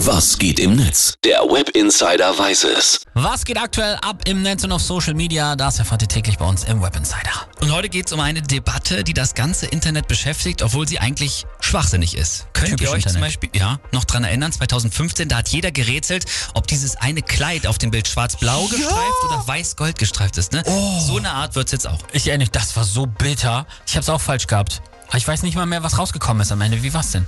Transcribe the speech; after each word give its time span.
Was 0.00 0.36
geht 0.38 0.60
im 0.60 0.76
Netz? 0.76 1.14
Der 1.24 1.40
Web 1.40 1.70
Insider 1.70 2.38
weiß 2.38 2.64
es. 2.64 3.00
Was 3.14 3.46
geht 3.46 3.58
aktuell 3.58 3.96
ab 4.02 4.24
im 4.26 4.42
Netz 4.42 4.62
und 4.62 4.70
auf 4.72 4.82
Social 4.82 5.14
Media? 5.14 5.56
Das 5.56 5.78
erfahrt 5.78 6.02
ihr 6.02 6.08
täglich 6.08 6.36
bei 6.36 6.44
uns 6.44 6.64
im 6.64 6.82
Web 6.82 6.96
Insider. 6.96 7.30
Und 7.62 7.72
heute 7.72 7.88
geht 7.88 8.06
es 8.06 8.12
um 8.12 8.20
eine 8.20 8.42
Debatte, 8.42 9.04
die 9.04 9.14
das 9.14 9.34
ganze 9.34 9.64
Internet 9.64 10.06
beschäftigt, 10.06 10.62
obwohl 10.62 10.86
sie 10.86 10.98
eigentlich 10.98 11.46
schwachsinnig 11.60 12.14
ist. 12.14 12.46
Könnt 12.52 12.68
Typisch 12.68 12.88
ihr 12.88 12.92
euch 12.92 13.02
zum 13.04 13.16
Internet. 13.16 13.40
Beispiel 13.40 13.50
ja, 13.54 13.80
noch 13.90 14.04
dran 14.04 14.24
erinnern, 14.24 14.52
2015, 14.52 15.30
da 15.30 15.38
hat 15.38 15.48
jeder 15.48 15.72
gerätselt, 15.72 16.26
ob 16.52 16.66
dieses 16.66 16.96
eine 16.96 17.22
Kleid 17.22 17.66
auf 17.66 17.78
dem 17.78 17.90
Bild 17.90 18.06
schwarz-blau 18.06 18.66
gestreift 18.66 19.24
oder 19.28 19.48
weiß-gold 19.48 19.98
gestreift 19.98 20.36
ist. 20.36 20.52
Ne? 20.52 20.62
So 21.06 21.16
eine 21.16 21.30
Art 21.30 21.54
wird's 21.54 21.72
jetzt 21.72 21.88
auch. 21.88 22.00
Ich 22.12 22.28
erinnere 22.28 22.44
mich, 22.44 22.50
das 22.50 22.76
war 22.76 22.84
so 22.84 23.06
bitter. 23.06 23.66
Ich 23.86 23.96
hab's 23.96 24.10
auch 24.10 24.20
falsch 24.20 24.46
gehabt. 24.46 24.82
Aber 25.08 25.18
ich 25.18 25.26
weiß 25.28 25.42
nicht 25.42 25.54
mal 25.54 25.66
mehr, 25.66 25.82
was 25.82 25.98
rausgekommen 25.98 26.42
ist 26.42 26.50
am 26.52 26.60
Ende. 26.60 26.82
Wie 26.82 26.92
war's 26.92 27.12
denn? 27.12 27.26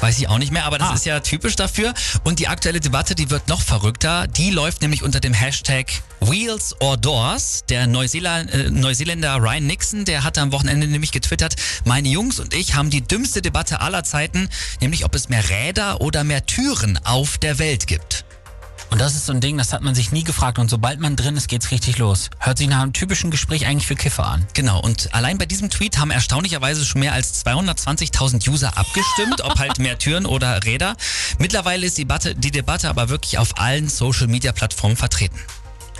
Weiß 0.00 0.18
ich 0.18 0.28
auch 0.28 0.38
nicht 0.38 0.52
mehr, 0.52 0.64
aber 0.66 0.78
das 0.78 0.90
Ah. 0.90 0.94
ist 0.94 1.06
ja 1.06 1.20
typisch 1.20 1.56
dafür. 1.56 1.94
Und 2.22 2.38
die 2.38 2.48
aktuelle 2.48 2.80
Debatte, 2.80 3.14
die 3.14 3.30
wird 3.30 3.48
noch 3.48 3.62
verrückter. 3.62 4.26
Die 4.26 4.50
läuft 4.50 4.82
nämlich 4.82 5.02
unter 5.02 5.20
dem 5.20 5.32
Hashtag 5.32 5.86
Wheels 6.20 6.74
or 6.80 6.96
Doors. 6.96 7.64
Der 7.68 7.86
Neuseeland, 7.86 8.50
äh, 8.52 8.70
Neuseeländer 8.70 9.36
Ryan 9.36 9.66
Nixon, 9.66 10.04
der 10.04 10.22
hat 10.24 10.36
am 10.38 10.52
Wochenende 10.52 10.86
nämlich 10.86 11.12
getwittert, 11.12 11.56
meine 11.84 12.08
Jungs 12.08 12.40
und 12.40 12.52
ich 12.54 12.74
haben 12.74 12.90
die 12.90 13.00
dümmste 13.02 13.40
Debatte 13.42 13.80
aller 13.80 14.04
Zeiten, 14.04 14.48
nämlich 14.80 15.04
ob 15.04 15.14
es 15.14 15.28
mehr 15.28 15.48
Räder 15.48 16.00
oder 16.00 16.24
mehr 16.24 16.44
Türen 16.46 16.98
auf 17.04 17.38
der 17.38 17.58
Welt 17.58 17.86
gibt. 17.86 18.23
Und 18.94 19.00
das 19.00 19.16
ist 19.16 19.26
so 19.26 19.32
ein 19.32 19.40
Ding, 19.40 19.58
das 19.58 19.72
hat 19.72 19.82
man 19.82 19.92
sich 19.96 20.12
nie 20.12 20.22
gefragt. 20.22 20.56
Und 20.60 20.70
sobald 20.70 21.00
man 21.00 21.16
drin 21.16 21.36
ist, 21.36 21.48
geht's 21.48 21.72
richtig 21.72 21.98
los. 21.98 22.30
Hört 22.38 22.58
sich 22.58 22.68
nach 22.68 22.80
einem 22.80 22.92
typischen 22.92 23.32
Gespräch 23.32 23.66
eigentlich 23.66 23.88
für 23.88 23.96
Kiffer 23.96 24.24
an. 24.24 24.46
Genau, 24.54 24.80
und 24.80 25.12
allein 25.12 25.36
bei 25.36 25.46
diesem 25.46 25.68
Tweet 25.68 25.98
haben 25.98 26.12
erstaunlicherweise 26.12 26.84
schon 26.84 27.00
mehr 27.00 27.12
als 27.12 27.44
220.000 27.44 28.48
User 28.48 28.78
abgestimmt, 28.78 29.40
ob 29.42 29.58
halt 29.58 29.80
mehr 29.80 29.98
Türen 29.98 30.26
oder 30.26 30.62
Räder. 30.64 30.94
Mittlerweile 31.40 31.84
ist 31.84 31.98
die 31.98 32.02
Debatte, 32.02 32.36
die 32.36 32.52
Debatte 32.52 32.88
aber 32.88 33.08
wirklich 33.08 33.36
auf 33.38 33.58
allen 33.58 33.88
Social-Media-Plattformen 33.88 34.96
vertreten. 34.96 35.40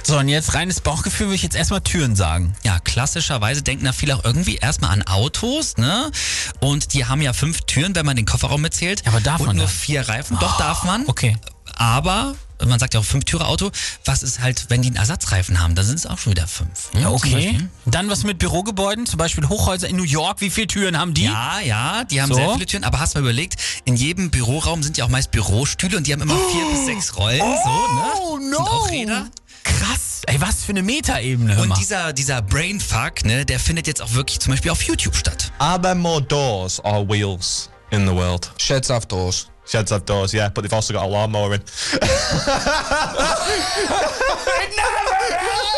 So, 0.04 0.16
und 0.16 0.28
jetzt 0.28 0.54
reines 0.54 0.80
Bauchgefühl 0.80 1.26
würde 1.26 1.34
ich 1.34 1.42
jetzt 1.42 1.56
erstmal 1.56 1.80
Türen 1.80 2.14
sagen. 2.14 2.54
Ja, 2.62 2.78
klassischerweise 2.78 3.62
denken 3.62 3.86
da 3.86 3.92
viele 3.92 4.14
auch 4.14 4.22
irgendwie 4.24 4.54
erstmal 4.54 4.90
an 4.90 5.02
Autos, 5.02 5.78
ne? 5.78 6.12
Und 6.60 6.94
die 6.94 7.06
haben 7.06 7.22
ja 7.22 7.32
fünf 7.32 7.62
Türen, 7.62 7.96
wenn 7.96 8.06
man 8.06 8.14
den 8.14 8.26
Kofferraum 8.26 8.60
mitzählt. 8.60 9.02
Aber 9.04 9.20
darf 9.20 9.40
Und 9.40 9.48
man 9.48 9.56
nur 9.56 9.64
das? 9.64 9.74
vier 9.74 10.08
Reifen. 10.08 10.38
Doch, 10.38 10.58
darf 10.58 10.84
man. 10.84 11.08
Okay. 11.08 11.36
Aber, 11.76 12.34
man 12.64 12.78
sagt 12.78 12.94
ja 12.94 13.00
auch 13.00 13.04
Fünf-Türe-Auto. 13.04 13.70
Was 14.04 14.22
ist 14.22 14.40
halt, 14.40 14.66
wenn 14.68 14.82
die 14.82 14.88
einen 14.88 14.96
Ersatzreifen 14.96 15.60
haben? 15.60 15.74
Dann 15.74 15.84
sind 15.84 15.96
es 15.98 16.06
auch 16.06 16.18
schon 16.18 16.32
wieder 16.32 16.46
fünf. 16.46 16.92
ne, 16.94 17.02
Ja, 17.02 17.10
okay. 17.10 17.58
Dann 17.84 18.08
was 18.08 18.24
mit 18.24 18.38
Bürogebäuden, 18.38 19.06
zum 19.06 19.18
Beispiel 19.18 19.48
Hochhäuser 19.48 19.88
in 19.88 19.96
New 19.96 20.04
York. 20.04 20.40
Wie 20.40 20.50
viele 20.50 20.66
Türen 20.66 20.98
haben 20.98 21.14
die? 21.14 21.24
Ja, 21.24 21.60
ja, 21.60 22.04
die 22.04 22.22
haben 22.22 22.28
So. 22.30 22.36
sehr 22.36 22.52
viele 22.54 22.66
Türen. 22.66 22.84
Aber 22.84 23.00
hast 23.00 23.14
du 23.14 23.18
mal 23.18 23.24
überlegt, 23.24 23.56
in 23.84 23.96
jedem 23.96 24.30
Büroraum 24.30 24.82
sind 24.82 24.96
ja 24.96 25.04
auch 25.04 25.08
meist 25.10 25.30
Bürostühle 25.30 25.96
und 25.96 26.06
die 26.06 26.12
haben 26.12 26.22
immer 26.22 26.36
vier 26.52 26.66
bis 26.70 26.86
sechs 26.86 27.16
Rollen. 27.16 27.40
so, 27.40 27.44
ne? 27.44 28.02
Oh, 28.22 28.38
Sind 28.38 28.54
auch 28.56 28.90
Räder. 28.90 29.26
Krass. 29.64 30.22
Ey, 30.26 30.40
was 30.40 30.64
für 30.64 30.70
eine 30.72 30.82
Metaebene, 30.82 31.60
Und 31.60 31.76
dieser, 31.78 32.12
dieser 32.12 32.40
Brainfuck, 32.42 33.24
ne, 33.24 33.44
der 33.44 33.58
findet 33.60 33.86
jetzt 33.86 34.00
auch 34.00 34.12
wirklich 34.12 34.40
zum 34.40 34.52
Beispiel 34.52 34.70
auf 34.70 34.82
YouTube 34.82 35.14
statt. 35.16 35.52
Are 35.58 35.80
there 35.80 35.94
more 35.94 36.22
doors 36.22 36.82
or 36.84 37.06
wheels 37.08 37.68
in 37.90 38.06
the 38.06 38.12
world? 38.14 38.50
Sheds 38.58 38.88
have 38.88 39.06
doors. 39.08 39.48
Sheds 39.66 39.90
have 39.90 40.04
doors, 40.04 40.32
yeah, 40.34 40.50
but 40.50 40.62
they've 40.62 40.74
also 40.76 40.92
got 40.92 41.04
a 41.04 41.08
lawnmower 41.08 41.54
in. 41.54 41.62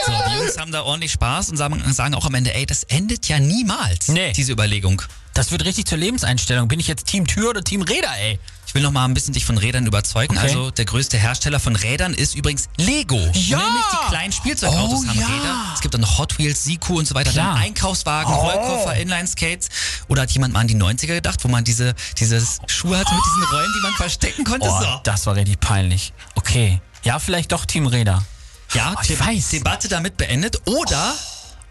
So, 0.04 0.12
die 0.28 0.36
Jungs 0.38 0.58
haben 0.58 0.72
da 0.72 0.82
ordentlich 0.82 1.12
Spaß 1.12 1.50
und 1.50 1.56
sagen, 1.56 1.82
sagen 1.92 2.14
auch 2.14 2.24
am 2.27 2.34
Ende, 2.34 2.54
ey, 2.54 2.66
das 2.66 2.84
endet 2.84 3.28
ja 3.28 3.38
niemals, 3.38 4.08
Nee. 4.08 4.32
diese 4.32 4.52
Überlegung. 4.52 5.02
Das 5.34 5.50
wird 5.50 5.64
richtig 5.64 5.86
zur 5.86 5.98
Lebenseinstellung. 5.98 6.66
Bin 6.68 6.80
ich 6.80 6.88
jetzt 6.88 7.06
Team 7.06 7.27
Tür 7.27 7.50
oder 7.50 7.62
Team 7.62 7.82
Räder, 7.82 8.08
ey? 8.20 8.38
Ich 8.77 8.78
will 8.78 8.84
noch 8.84 8.92
mal 8.92 9.06
ein 9.06 9.14
bisschen 9.14 9.32
dich 9.32 9.46
von 9.46 9.56
Rädern 9.56 9.86
überzeugen. 9.86 10.36
Okay. 10.36 10.48
Also 10.48 10.70
der 10.70 10.84
größte 10.84 11.16
Hersteller 11.16 11.58
von 11.60 11.77
Rädern 11.77 12.12
ist 12.12 12.34
übrigens 12.34 12.69
Lego. 12.77 13.16
Ja! 13.33 13.56
Nämlich 13.56 13.84
die 13.91 14.08
kleinen 14.10 14.33
Spielzeugautos 14.34 15.00
Oh, 15.02 15.08
haben 15.08 15.18
ja. 15.18 15.27
Räder. 15.27 15.56
Es 15.72 15.80
gibt 15.80 15.94
dann 15.94 16.02
noch 16.02 16.18
Hot 16.18 16.36
Wheels, 16.38 16.62
Siku 16.62 16.98
und 16.98 17.06
so 17.08 17.14
weiter. 17.14 17.30
Klar. 17.30 17.55
Dann 17.55 17.62
Einkaufswagen, 17.62 18.30
Oh. 18.34 18.36
Rollkoffer, 18.36 18.96
Inline-Skates. 18.96 19.70
Oder 20.08 20.20
hat 20.20 20.30
jemand 20.33 20.52
mal 20.52 20.61
an 20.61 20.68
die 20.68 20.74
90er 20.77 21.06
gedacht, 21.14 21.42
wo 21.42 21.48
man 21.48 21.64
diese 21.64 21.95
dieses 22.18 22.58
Schuhe 22.67 22.98
hatte 22.98 23.14
mit 23.14 23.24
diesen 23.24 23.45
Rollen, 23.45 23.73
die 23.78 23.83
man 23.83 23.92
verstecken 23.95 24.45
konnte? 24.45 24.68
Oh, 24.68 24.78
so. 24.78 25.01
das 25.05 25.24
war 25.24 25.36
richtig 25.36 25.58
peinlich. 25.58 26.12
Okay. 26.34 26.78
Ja, 27.02 27.18
vielleicht 27.18 27.52
doch 27.52 27.64
Team 27.64 27.86
Räder. 27.86 28.22
Ja, 28.74 28.92
Oh, 28.95 29.01
ich 29.02 29.18
weiß. 29.18 29.48
Debatte 29.52 29.89
damit 29.89 30.18
beendet. 30.18 30.61
Oder, 30.67 31.14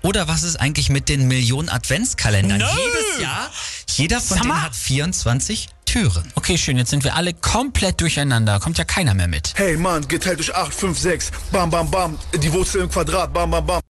oder 0.02 0.28
was 0.28 0.42
ist 0.42 0.56
eigentlich 0.56 0.90
mit 0.90 1.08
den 1.08 1.28
Millionen 1.28 1.70
Adventskalendern? 1.70 2.58
Nö. 2.58 2.66
Jedes 2.66 3.22
Jahr, 3.22 3.52
jeder 3.96 4.20
von 4.22 4.38
Sag 4.38 4.42
denen 4.42 4.62
hat 4.64 4.76
24 4.76 5.70
Türen. 5.96 6.30
Okay, 6.36 6.58
schön. 6.58 6.76
Jetzt 6.76 6.90
sind 6.90 7.06
wir 7.06 7.16
alle 7.16 7.34
komplett 7.34 8.02
durcheinander. 8.02 8.60
Kommt 8.60 8.78
ja 8.78 8.84
keiner 8.84 9.14
mehr 9.14 9.30
mit. 9.30 9.54
Hey 9.56 9.78
Mann, 9.78 10.06
geteilt 10.10 10.40
durch 10.40 10.54
8, 10.54 10.74
5, 10.74 11.00
6. 11.00 11.32
Bam, 11.54 11.70
bam, 11.70 11.90
bam. 11.90 12.20
Die 12.34 12.52
Wurzel 12.52 12.82
im 12.82 12.90
Quadrat. 12.90 13.32
Bam, 13.32 13.50
bam, 13.50 13.66
bam. 13.66 13.80